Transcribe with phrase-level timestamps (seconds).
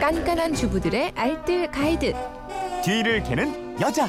[0.00, 2.14] 깐깐한 주부들의 알뜰 가이드.
[2.82, 4.08] 뒤를 캐는 여자.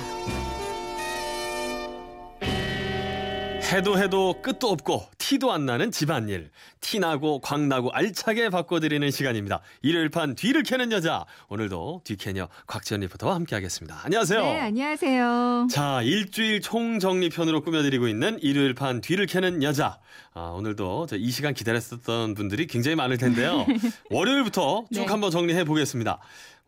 [3.73, 6.49] 해도 해도 끝도 없고 티도 안 나는 집안일.
[6.81, 9.61] 티나고 광나고 알차게 바꿔드리는 시간입니다.
[9.81, 11.23] 일요일 판 뒤를 캐는 여자.
[11.47, 14.01] 오늘도 뒤캐녀 곽지연 리포터와 함께하겠습니다.
[14.03, 14.41] 안녕하세요.
[14.41, 15.67] 네, 안녕하세요.
[15.71, 19.99] 자, 일주일 총정리편으로 꾸며드리고 있는 일요일 판 뒤를 캐는 여자.
[20.33, 23.65] 아, 오늘도 저이 시간 기다렸었던 분들이 굉장히 많을 텐데요.
[24.11, 25.05] 월요일부터 쭉 네.
[25.05, 26.19] 한번 정리해 보겠습니다.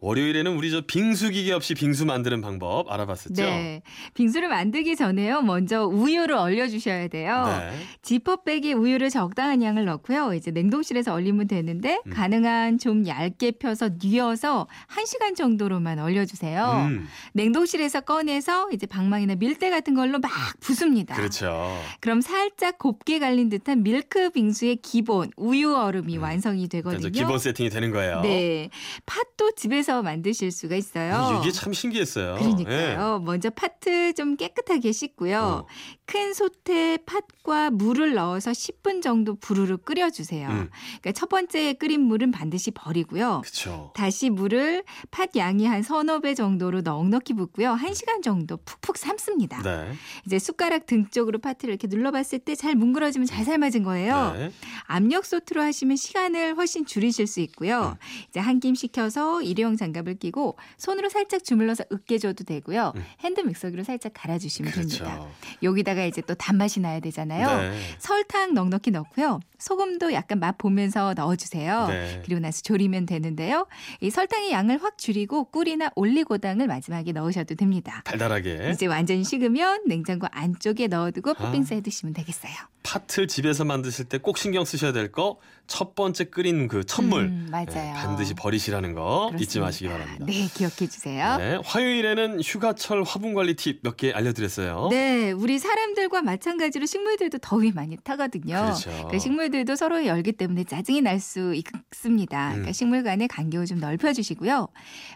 [0.04, 3.42] 월요일에는 우리 저 빙수 기계 없이 빙수 만드는 방법 알아봤었죠?
[3.42, 3.82] 네.
[4.16, 5.42] 빙수를 만들기 전에요.
[5.42, 7.46] 먼저 우유를 얼려 주셔야 돼요.
[7.46, 7.72] 네.
[8.02, 10.34] 지퍼백에 우유를 적당한 양을 넣고요.
[10.34, 12.12] 이제 냉동실에서 얼리면 되는데 음.
[12.12, 16.86] 가능한 좀 얇게 펴서 뉘어서 1시간 정도로만 얼려 주세요.
[16.90, 20.30] 음, 냉동실에서 꺼내서 이제 방망이나 밀대 같은 걸로 막
[20.60, 21.16] 부숩니다.
[21.16, 21.80] 그렇죠.
[22.02, 26.24] 그럼 살짝 곱게 갈린 듯한 밀크 빙수의 기본 우유 얼음이 음.
[26.24, 27.10] 완성이 되거든요.
[27.10, 28.20] 기본 세팅이 되는 거예요.
[28.20, 28.70] 네.
[29.06, 31.14] 팥도 집에서 만드실 수가 있어요.
[31.16, 32.36] 아, 이게 참 신기했어요.
[32.40, 33.20] 그러니까요.
[33.20, 35.40] 먼저 팥을 좀 깨끗하게 씻고요.
[35.40, 35.68] 어.
[36.06, 40.48] 큰 솥에 팥과 물을 넣어서 10분 정도 부르르 끓여주세요.
[40.50, 40.70] 음.
[41.02, 43.42] 그러니까 첫 번째 끓인 물은 반드시 버리고요.
[43.44, 43.92] 그렇죠.
[43.96, 47.78] 다시 물을 팥 양이 한 서너 배 정도로 넉넉히 붓고요.
[47.82, 49.62] 1시간 정도 푹푹 삶습니다.
[49.62, 49.94] 네.
[50.26, 54.34] 이제 숟가락 등 쪽으로 팥을 이렇게 눌러봤을 때 잘 뭉그러지면 잘 삶아진 거예요.
[54.38, 54.52] 네.
[54.86, 57.98] 압력솥으로 하시면 시간을 훨씬 줄이실 수 있고요.
[58.00, 58.26] 음.
[58.30, 62.94] 이제 한 김 식혀서 일회용 장갑을 끼고 손으로 살짝 주물러서 으깨줘도 되고요.
[62.96, 63.06] 음.
[63.20, 65.04] 핸드 믹서기로 살짝 갈아주시면 그렇죠.
[65.04, 65.26] 됩니다.
[65.62, 67.48] 여기다가 이제 또 단맛이 나야 되잖아요.
[67.72, 67.80] 네.
[68.00, 69.40] 설탕 넉넉히 넣고요.
[69.60, 71.88] 소금도 약간 맛 보면서 넣어주세요.
[71.88, 72.22] 네.
[72.26, 73.68] 그리고 나서 졸이면 되는데요.
[74.02, 78.02] 이 설탕의 양을 확 줄이고 꿀이나 올리고당을 마지막에 넣으셔도 됩니다.
[78.06, 81.34] 달달하게 이제 완전히 식으면 냉장고 안쪽에 넣어두고 아.
[81.34, 82.54] 팥빙수 해드시면 되겠어요.
[82.84, 87.66] 팥을 집에서 만드실 때 꼭 신경 쓰셔야 될 거첫 번째 끓인 그 첫물 음, 맞아요.
[87.68, 89.66] 네, 반드시 버리시라는 거 잊지 그렇습니다.
[89.66, 90.26] 마시기 바랍니다.
[90.28, 91.38] 네, 기억해 주세요.
[91.38, 94.90] 네, 화요일에는 휴가철 화분 관리 팁 몇 개 알려드렸어요.
[94.92, 98.56] 네, 우리 사람들과 마찬가지로 식물들도 더위 많이 타거든요.
[98.56, 98.90] 그렇죠.
[98.92, 102.48] 그러니까 식물들도 서로의 열기 때문에 짜증이 날 수 있습니다.
[102.50, 102.74] 그러니까 음.
[102.74, 104.68] 식물 간의 간격을 좀 넓혀주시고요.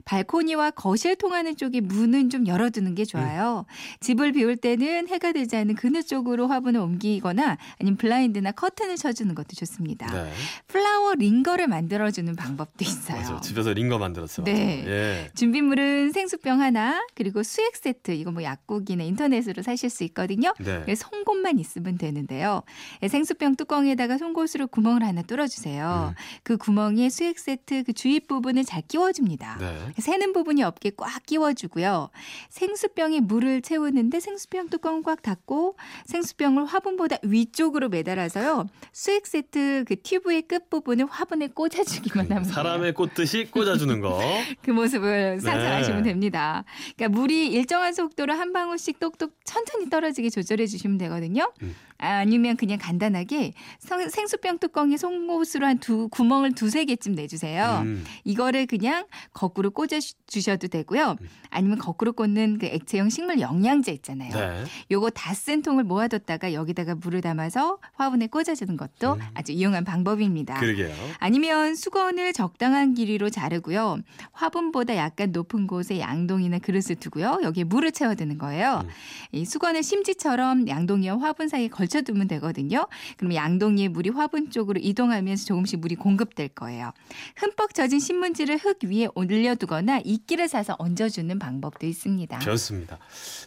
[0.06, 3.66] 발코니와 거실 통하는 쪽에 문은 좀 열어두는 게 좋아요.
[4.00, 9.50] 집을 비울 때는 해가 되지 않는 그늘 쪽으로 화분을 옮기거나 아니면 블라인드나 커튼을 쳐주는 것도
[9.56, 10.08] 좋습니다.
[10.08, 10.32] 네,
[10.68, 13.18] 플라워 링거를 만들어주는 방법도 있어요.
[13.18, 13.42] 맞아.
[13.42, 14.44] 집에서 링거 만들었어.
[14.44, 14.84] 네.
[14.88, 15.30] 예.
[15.36, 20.54] 준비물은 생수병 하나 그리고 수액 세트 이거 뭐 약국이나 인터넷으로 사실 수 있거든요.
[20.60, 20.96] 네.
[20.96, 22.64] 송곳만 있으면 되는데요.
[23.04, 26.14] 예, 생수병 뚜껑에다가 송곳으로 구멍을 하나 뚫어주세요.
[26.16, 26.16] 음.
[26.44, 29.58] 그 구멍에 수액 세트 그 주입 부분을 잘 끼워줍니다.
[29.60, 29.92] 네.
[30.00, 32.10] 새는 부분이 없게 꽉 끼워주고요.
[32.50, 35.76] 생수병에 물을 채우는데 생수병 뚜껑 꽉 닫고
[36.06, 38.68] 생수병을 화분보다 위쪽으로 매달아서요.
[38.92, 42.54] 수액 세트 그 튜브 의 끝 부분을 화분에 꽂아주기만 하면 돼요.
[42.54, 44.20] 사람의 꽂듯이 꽂아주는 거.
[44.62, 45.40] 그 모습을 네.
[45.40, 46.64] 상상하시면 됩니다.
[46.96, 51.52] 그러니까 물이 일정한 속도로 한 방울씩 똑똑 천천히 떨어지게 조절해 주시면 되거든요.
[51.64, 51.76] 음.
[52.00, 57.82] 아니면 그냥 간단하게 성- 생수병 뚜껑에 송곳으로 한 두 구멍을 두세 개쯤 내주세요.
[57.86, 58.04] 음.
[58.24, 61.16] 이거를 그냥 거꾸로 꽂아 주- 주셔도 되고요.
[61.50, 64.32] 아니면 거꾸로 꽂는 그 액체형 식물 영양제 있잖아요.
[64.34, 64.64] 네.
[64.92, 69.20] 요거 다 쓴 통을 모아뒀다가 여기다가 물을 담아서 화분에 꽂아주는 것도 음.
[69.34, 70.60] 아주 유용한 방법입니다.
[70.60, 70.94] 그러게요.
[71.20, 74.00] 아니면 수건을 적당한 길이로 자르고요.
[74.34, 77.40] 화분보다 약간 높은 곳에 양동이나 그릇을 두고요.
[77.44, 78.82] 여기에 물을 채워두는 거예요.
[78.84, 78.90] 음.
[79.32, 82.88] 이 수건을 심지처럼 양동이와 화분 사이에 걸 쳐두면 되거든요.
[83.18, 86.92] 그럼 양동이의 물이 화분 쪽으로 이동하면서 조금씩 물이 공급될 거예요.
[87.38, 92.40] 흠뻑 젖은 신문지를 흙 위에 올려두거나 이끼를 사서 얹어주는 방법도 있습니다.
[92.40, 92.98] 좋습니다.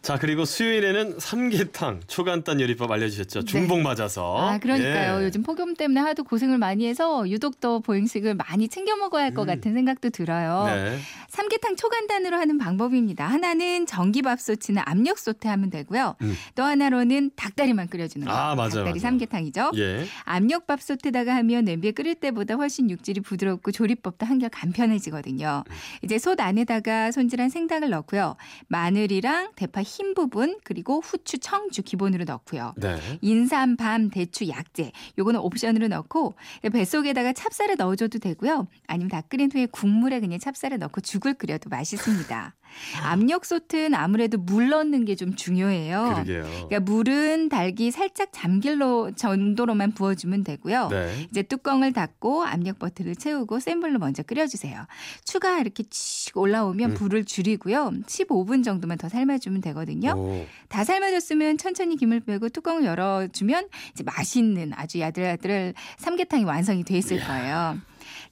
[0.02, 3.44] 자, 그리고 수요일에는 삼계탕 초간단 요리법 알려주셨죠.
[3.44, 4.34] 중복 맞아서.
[4.38, 4.54] 네.
[4.54, 5.20] 아, 그러니까요.
[5.20, 5.24] 예.
[5.24, 9.54] 요즘 폭염 때문에 하도 고생을 많이 해서 유독 더 보양식을 많이 챙겨 먹어야 할것 음.
[9.54, 10.64] 같은 생각도 들어요.
[10.66, 10.98] 네.
[11.28, 13.26] 삼계탕 초간단으로 하는 방법입니다.
[13.26, 16.16] 하나는 전기밥솥이나 압력솥에 하면 되고요.
[16.22, 16.36] 음.
[16.54, 18.26] 또 하나로는 닭다리만 끓여주는.
[18.30, 18.98] 아, 맞아요, 닭다리 맞아요.
[18.98, 19.72] 삼계탕이죠.
[19.76, 20.06] 예.
[20.24, 25.64] 압력밥솥에다가 하면 냄비에 끓일 때보다 훨씬 육질이 부드럽고 조리법도 한결 간편해지거든요.
[25.66, 25.74] 음.
[26.02, 28.36] 이제 솥 안에다가 손질한 생닭을 넣고요.
[28.68, 32.74] 마늘이랑 대파 흰 부분 그리고 후추, 청주 기본으로 넣고요.
[32.76, 32.98] 네.
[33.20, 36.34] 인삼, 밤, 대추, 약재 요거는 옵션으로 넣고
[36.72, 38.66] 뱃속에다가 찹쌀을 넣어줘도 되고요.
[38.86, 42.54] 아니면 다 끓인 후에 국물에 그냥 찹쌀을 넣고 죽을 끓여도 맛있습니다.
[43.02, 46.12] 압력솥은 아무래도 물 넣는 게 좀 중요해요.
[46.24, 46.42] 그러게요.
[46.68, 50.88] 그러니까 물은 달기 살짝 잠길로 정도로만 부어주면 되고요.
[50.88, 51.26] 네.
[51.30, 54.86] 이제 뚜껑을 닫고 압력 버튼을 채우고 센 불로 먼저 끓여주세요.
[55.24, 56.94] 추가 이렇게 칙 올라오면 음.
[56.94, 57.92] 불을 줄이고요.
[58.06, 60.12] 15분 정도만 더 삶아주면 되거든요.
[60.16, 60.46] 오.
[60.68, 67.20] 다 삶아졌으면 천천히 김을 빼고 뚜껑을 열어주면 이제 맛있는 아주 야들야들 삼계탕이 완성이 돼 있을.
[67.20, 67.76] 거예요.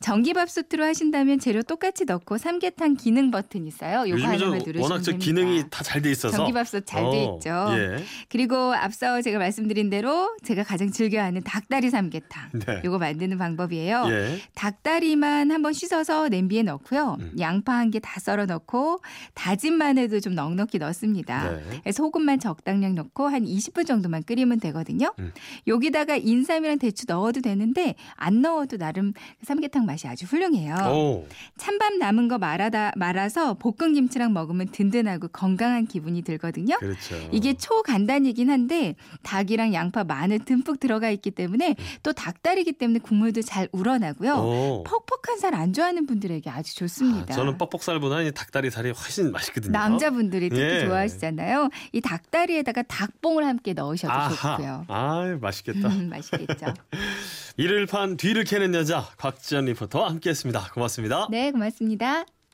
[0.00, 4.09] 전기밥솥으로 하신다면 재료 똑같이 넣고 삼계탕 기능 버튼 있어요.
[4.09, 5.25] 요거 하나만 누르시면 워낙 저 됩니다.
[5.25, 7.50] 기능이 다 잘 돼 있어서 전기밥솥 잘돼 어, 있죠.
[7.73, 8.05] 예.
[8.29, 12.50] 그리고 앞서 제가 말씀드린 대로 제가 가장 즐겨하는 닭다리 삼계탕.
[12.67, 12.83] 네.
[12.85, 14.05] 요거 만드는 방법이에요.
[14.09, 14.39] 예.
[14.55, 17.17] 닭다리만 한번 씻어서 냄비에 넣고요.
[17.21, 17.33] 음.
[17.39, 19.00] 양파 한 개 다 썰어 넣고
[19.35, 21.59] 다진 마늘도 좀 넉넉히 넣습니다.
[21.85, 21.91] 네.
[21.93, 25.12] 소금만 적당량 넣고 한 20분 정도만 끓이면 되거든요.
[25.19, 25.33] 음.
[25.67, 29.12] 여기다가 인삼이랑 대추 넣어도 되는데 안 넣어도 나름
[29.43, 30.75] 삼계탕 맛이 아주 훌륭해요.
[30.93, 31.26] 오.
[31.56, 36.76] 찬밥 남은 거 말아다 말아서 볶은 김치랑 먹으면 든든하고 건강한 기분이 들거든요.
[36.79, 37.17] 그렇죠.
[37.32, 43.69] 이게 초간단이긴 한데 닭이랑 양파 마늘 듬뿍 들어가 있기 때문에 또 닭다리기 때문에 국물도 잘
[43.73, 44.35] 우러나고요.
[44.35, 44.85] 오.
[44.85, 47.32] 퍽퍽한 살 안 좋아하는 분들에게 아주 좋습니다.
[47.32, 49.73] 아, 저는 뻑뻑살보다 이 닭다리 살이 훨씬 맛있거든요.
[49.73, 50.85] 남자분들이 특히 예.
[50.85, 51.70] 좋아하시잖아요.
[51.93, 54.56] 이 닭다리에다가 닭봉을 함께 넣으셔도 아하.
[54.56, 54.85] 좋고요.
[54.88, 55.88] 아, 맛있겠다.
[55.88, 56.67] 음, 맛있겠죠.
[57.58, 60.70] 이를 판 뒤를 캐는 여자 곽지연 리포터와 함께했습니다.
[60.72, 61.26] 고맙습니다.
[61.28, 62.25] 네, 고맙습니다.